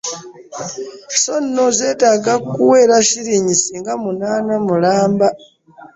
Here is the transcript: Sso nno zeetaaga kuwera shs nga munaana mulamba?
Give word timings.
Sso 1.17 1.35
nno 1.43 1.65
zeetaaga 1.77 2.33
kuwera 2.51 2.97
shs 3.07 3.61
nga 3.79 3.93
munaana 4.03 4.55
mulamba? 4.67 5.27